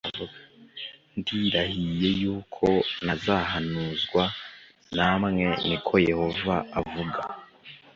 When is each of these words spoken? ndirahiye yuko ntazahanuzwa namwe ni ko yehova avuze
ndirahiye 1.19 2.07
yuko 2.21 2.67
ntazahanuzwa 3.03 4.23
namwe 4.95 5.45
ni 5.67 5.77
ko 5.85 5.93
yehova 6.07 6.55
avuze 6.79 7.21